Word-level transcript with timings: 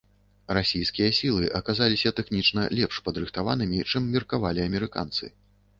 Расійскія 0.57 1.09
сілы 1.17 1.51
аказаліся 1.59 2.13
тэхнічна 2.21 2.67
лепш 2.81 2.95
падрыхтаванымі, 3.09 3.87
чым 3.95 4.13
меркавалі 4.17 4.69
амерыканцы. 4.71 5.37